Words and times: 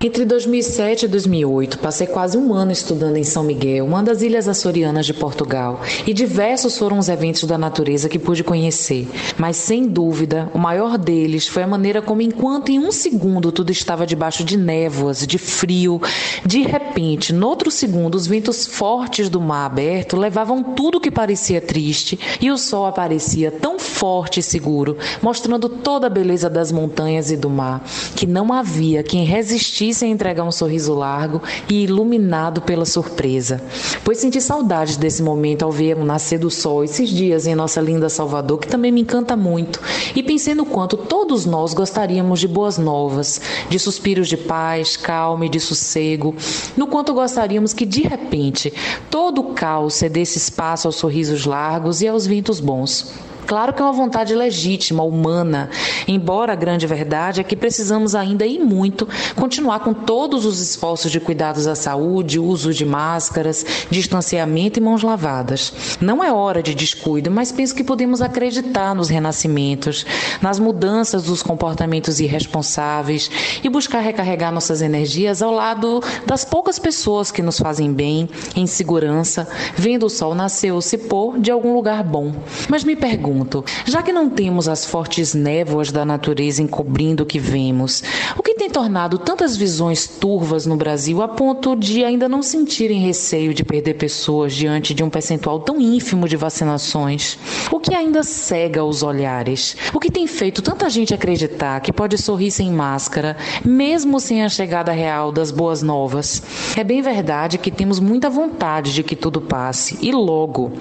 Entre 0.00 0.24
2007 0.24 1.06
e 1.06 1.08
2008, 1.08 1.80
passei 1.80 2.06
quase 2.06 2.38
um 2.38 2.54
ano 2.54 2.70
estudando 2.70 3.16
em 3.16 3.24
São 3.24 3.42
Miguel, 3.42 3.84
uma 3.84 4.00
das 4.00 4.22
ilhas 4.22 4.46
açorianas 4.46 5.04
de 5.04 5.12
Portugal, 5.12 5.80
e 6.06 6.14
diversos 6.14 6.78
foram 6.78 7.00
os 7.00 7.08
eventos 7.08 7.42
da 7.42 7.58
natureza 7.58 8.08
que 8.08 8.16
pude 8.16 8.44
conhecer. 8.44 9.08
Mas, 9.36 9.56
sem 9.56 9.88
dúvida, 9.88 10.52
o 10.54 10.58
maior 10.58 10.96
deles 10.96 11.48
foi 11.48 11.64
a 11.64 11.66
maneira 11.66 12.00
como, 12.00 12.22
enquanto 12.22 12.68
em 12.68 12.78
um 12.78 12.92
segundo 12.92 13.50
tudo 13.50 13.72
estava 13.72 14.06
debaixo 14.06 14.44
de 14.44 14.56
névoas, 14.56 15.26
de 15.26 15.36
frio, 15.36 16.00
de 16.46 16.62
repente, 16.62 17.32
noutro 17.32 17.68
segundo, 17.68 18.14
os 18.14 18.28
ventos 18.28 18.66
fortes 18.66 19.28
do 19.28 19.40
mar 19.40 19.66
aberto 19.66 20.16
levavam 20.16 20.62
tudo 20.62 21.00
que 21.00 21.10
parecia 21.10 21.60
triste 21.60 22.16
e 22.40 22.52
o 22.52 22.56
sol 22.56 22.86
aparecia 22.86 23.50
tão 23.50 23.80
forte 23.80 24.38
e 24.38 24.44
seguro, 24.44 24.96
mostrando 25.20 25.68
toda 25.68 26.06
a 26.06 26.10
beleza 26.10 26.48
das 26.48 26.70
montanhas 26.70 27.32
e 27.32 27.36
do 27.36 27.50
mar, 27.50 27.84
que 28.14 28.28
não 28.28 28.52
havia 28.52 29.02
quem 29.02 29.24
resistisse 29.24 29.87
difícil 29.88 30.08
entregar 30.08 30.44
um 30.44 30.52
sorriso 30.52 30.94
largo 30.94 31.42
e 31.68 31.84
iluminado 31.84 32.60
pela 32.60 32.84
surpresa, 32.84 33.62
pois 34.04 34.18
senti 34.18 34.38
saudades 34.40 34.98
desse 34.98 35.22
momento 35.22 35.64
ao 35.64 35.72
ver 35.72 35.96
o 35.96 36.04
nascer 36.04 36.38
do 36.38 36.50
sol 36.50 36.84
esses 36.84 37.08
dias 37.08 37.46
em 37.46 37.54
nossa 37.54 37.80
linda 37.80 38.08
Salvador, 38.10 38.58
que 38.58 38.68
também 38.68 38.92
me 38.92 39.00
encanta 39.00 39.34
muito, 39.34 39.80
e 40.14 40.22
pensei 40.22 40.54
no 40.54 40.66
quanto 40.66 40.96
todos 40.96 41.46
nós 41.46 41.72
gostaríamos 41.72 42.38
de 42.38 42.46
boas 42.46 42.76
novas, 42.76 43.40
de 43.70 43.78
suspiros 43.78 44.28
de 44.28 44.36
paz, 44.36 44.96
calma 44.96 45.46
e 45.46 45.48
de 45.48 45.58
sossego, 45.58 46.34
no 46.76 46.86
quanto 46.86 47.14
gostaríamos 47.14 47.72
que 47.72 47.86
de 47.86 48.02
repente 48.02 48.72
todo 49.10 49.40
o 49.40 49.54
caos 49.54 49.94
cedesse 49.94 50.36
espaço 50.36 50.86
aos 50.86 50.96
sorrisos 50.96 51.46
largos 51.46 52.02
e 52.02 52.08
aos 52.08 52.26
ventos 52.26 52.60
bons. 52.60 53.14
Claro 53.48 53.72
que 53.72 53.80
é 53.80 53.84
uma 53.84 53.94
vontade 53.94 54.34
legítima, 54.34 55.02
humana, 55.02 55.70
embora 56.06 56.52
a 56.52 56.54
grande 56.54 56.86
verdade 56.86 57.40
é 57.40 57.42
que 57.42 57.56
precisamos 57.56 58.14
ainda 58.14 58.44
e 58.44 58.58
muito 58.58 59.08
continuar 59.34 59.80
com 59.80 59.94
todos 59.94 60.44
os 60.44 60.60
esforços 60.60 61.10
de 61.10 61.18
cuidados 61.18 61.66
à 61.66 61.74
saúde, 61.74 62.38
uso 62.38 62.74
de 62.74 62.84
máscaras, 62.84 63.64
distanciamento 63.90 64.78
e 64.78 64.82
mãos 64.82 65.02
lavadas. 65.02 65.72
Não 65.98 66.22
é 66.22 66.30
hora 66.30 66.62
de 66.62 66.74
descuido, 66.74 67.30
mas 67.30 67.50
penso 67.50 67.74
que 67.74 67.82
podemos 67.82 68.20
acreditar 68.20 68.94
nos 68.94 69.08
renascimentos, 69.08 70.04
nas 70.42 70.58
mudanças 70.58 71.22
dos 71.22 71.42
comportamentos 71.42 72.20
irresponsáveis 72.20 73.30
e 73.64 73.68
buscar 73.70 74.00
recarregar 74.00 74.52
nossas 74.52 74.82
energias 74.82 75.40
ao 75.40 75.52
lado 75.52 76.02
das 76.26 76.44
poucas 76.44 76.78
pessoas 76.78 77.30
que 77.30 77.40
nos 77.40 77.58
fazem 77.58 77.94
bem, 77.94 78.28
em 78.54 78.66
segurança, 78.66 79.48
vendo 79.74 80.04
o 80.04 80.10
sol 80.10 80.34
nascer 80.34 80.70
ou 80.70 80.82
se 80.82 80.98
pôr 80.98 81.38
de 81.38 81.50
algum 81.50 81.72
lugar 81.72 82.04
bom. 82.04 82.34
Mas 82.68 82.84
me 82.84 82.94
pergunto, 82.94 83.37
já 83.84 84.02
que 84.02 84.12
não 84.12 84.28
temos 84.30 84.68
as 84.68 84.84
fortes 84.84 85.34
névoas 85.34 85.92
da 85.92 86.04
natureza 86.04 86.62
encobrindo 86.62 87.22
o 87.22 87.26
que 87.26 87.38
vemos, 87.38 88.02
o 88.36 88.42
que 88.42 88.54
tem 88.54 88.70
tornado 88.70 89.18
tantas 89.18 89.56
visões 89.56 90.06
turvas 90.06 90.66
no 90.66 90.76
Brasil 90.76 91.22
a 91.22 91.28
ponto 91.28 91.76
de 91.76 92.04
ainda 92.04 92.28
não 92.28 92.42
sentirem 92.42 93.00
receio 93.00 93.54
de 93.54 93.64
perder 93.64 93.94
pessoas 93.94 94.54
diante 94.54 94.94
de 94.94 95.02
um 95.02 95.10
percentual 95.10 95.60
tão 95.60 95.80
ínfimo 95.80 96.28
de 96.28 96.36
vacinações? 96.36 97.38
O 97.70 97.78
que 97.78 97.94
ainda 97.94 98.22
cega 98.22 98.84
os 98.84 99.02
olhares? 99.02 99.76
O 99.94 100.00
que 100.00 100.10
tem 100.10 100.26
feito 100.26 100.62
tanta 100.62 100.88
gente 100.90 101.14
acreditar 101.14 101.80
que 101.80 101.92
pode 101.92 102.18
sorrir 102.18 102.50
sem 102.50 102.72
máscara, 102.72 103.36
mesmo 103.64 104.20
sem 104.20 104.44
a 104.44 104.48
chegada 104.48 104.92
real 104.92 105.30
das 105.32 105.50
boas 105.50 105.82
novas? 105.82 106.42
É 106.76 106.84
bem 106.84 107.02
verdade 107.02 107.58
que 107.58 107.70
temos 107.70 108.00
muita 108.00 108.28
vontade 108.30 108.92
de 108.92 109.02
que 109.02 109.16
tudo 109.16 109.40
passe 109.40 109.98
e 110.02 110.12
logo. 110.12 110.72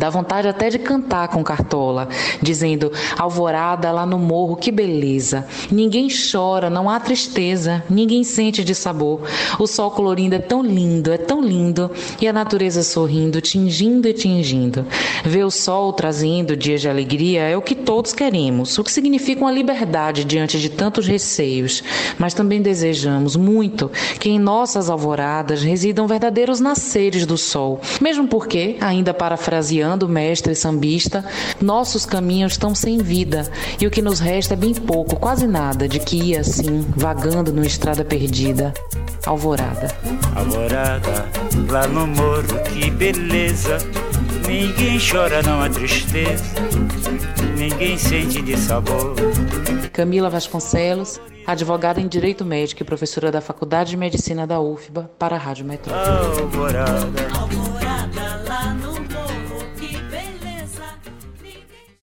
Dá 0.00 0.08
vontade 0.08 0.48
até 0.48 0.70
de 0.70 0.78
cantar 0.78 1.28
com 1.28 1.44
Cartola, 1.44 2.08
dizendo: 2.40 2.90
Alvorada 3.18 3.92
lá 3.92 4.06
no 4.06 4.18
morro, 4.18 4.56
que 4.56 4.72
beleza. 4.72 5.46
Ninguém 5.70 6.08
chora, 6.08 6.70
não 6.70 6.88
há 6.88 6.98
tristeza, 6.98 7.84
ninguém 7.90 8.24
sente 8.24 8.64
de 8.64 8.74
sabor. 8.74 9.20
O 9.58 9.66
sol 9.66 9.90
colorindo 9.90 10.34
é 10.34 10.38
tão 10.38 10.62
lindo, 10.62 11.12
é 11.12 11.18
tão 11.18 11.42
lindo, 11.42 11.90
e 12.18 12.26
a 12.26 12.32
natureza 12.32 12.82
sorrindo, 12.82 13.42
tingindo 13.42 14.08
e 14.08 14.14
tingindo. 14.14 14.86
Ver 15.22 15.44
o 15.44 15.50
sol 15.50 15.92
trazendo 15.92 16.56
dias 16.56 16.80
de 16.80 16.88
alegria 16.88 17.42
é 17.42 17.54
o 17.54 17.60
que 17.60 17.74
todos 17.74 18.14
queremos, 18.14 18.78
o 18.78 18.84
que 18.84 18.90
significa 18.90 19.42
uma 19.42 19.52
liberdade 19.52 20.24
diante 20.24 20.58
de 20.58 20.70
tantos 20.70 21.06
receios. 21.06 21.84
Mas 22.18 22.32
também 22.32 22.62
desejamos 22.62 23.36
muito 23.36 23.90
que 24.18 24.30
em 24.30 24.38
nossas 24.38 24.88
alvoradas 24.88 25.62
residam 25.62 26.06
verdadeiros 26.06 26.58
nasceres 26.58 27.26
do 27.26 27.36
sol, 27.36 27.82
mesmo 28.00 28.26
porque, 28.26 28.78
ainda 28.80 29.12
parafraseando, 29.12 29.89
parafraseando 29.90 30.06
o 30.06 30.08
mestre 30.08 30.54
sambista, 30.54 31.24
nossos 31.60 32.04
caminhos 32.04 32.52
estão 32.52 32.74
sem 32.74 32.98
vida 32.98 33.50
e 33.80 33.86
o 33.86 33.90
que 33.90 34.02
nos 34.02 34.20
resta 34.20 34.54
é 34.54 34.56
bem 34.56 34.74
pouco, 34.74 35.16
quase 35.16 35.46
nada, 35.46 35.88
de 35.88 35.98
que 35.98 36.16
ia 36.16 36.40
assim, 36.40 36.84
vagando 36.96 37.52
numa 37.52 37.66
estrada 37.66 38.04
perdida. 38.04 38.72
Alvorada. 39.26 39.88
Alvorada, 40.34 41.26
lá 41.68 41.86
no 41.86 42.06
morro, 42.06 42.62
que 42.72 42.90
beleza. 42.90 43.78
Ninguém 44.46 44.98
chora, 44.98 45.42
não 45.42 45.62
há 45.62 45.68
tristeza. 45.68 46.44
Ninguém 47.56 47.98
sente 47.98 48.40
de 48.40 48.56
sabor. 48.56 49.14
Camila 49.92 50.30
Vasconcelos, 50.30 51.20
advogada 51.46 52.00
em 52.00 52.08
Direito 52.08 52.44
Médico 52.44 52.82
e 52.82 52.86
professora 52.86 53.30
da 53.30 53.40
Faculdade 53.40 53.90
de 53.90 53.96
Medicina 53.96 54.46
da 54.46 54.60
UFBA, 54.60 55.10
para 55.18 55.36
a 55.36 55.38
Rádio 55.38 55.66
Metrópole. 55.66 56.40
Alvorada 56.40 57.19